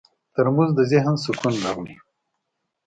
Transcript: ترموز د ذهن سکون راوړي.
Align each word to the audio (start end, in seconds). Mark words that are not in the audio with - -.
ترموز 0.33 0.69
د 0.75 0.79
ذهن 0.91 1.15
سکون 1.23 1.55
راوړي. 1.63 1.95